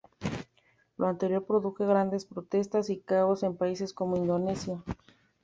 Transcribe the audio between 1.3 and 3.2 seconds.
produjo grandes protestas y